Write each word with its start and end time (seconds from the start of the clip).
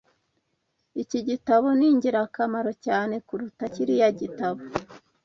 Iki 1.01 1.19
gitabo 1.29 1.67
ni 1.77 1.85
ingirakamaro 1.91 2.71
cyane 2.85 3.15
kuruta 3.27 3.63
kiriya 3.73 4.09
gitabo 4.19 4.61